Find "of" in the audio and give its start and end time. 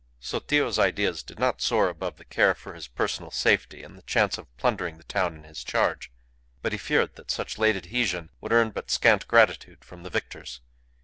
4.39-4.47